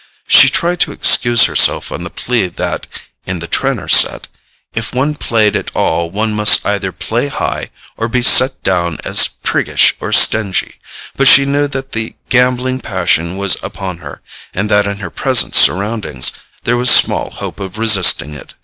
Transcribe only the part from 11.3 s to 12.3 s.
knew that the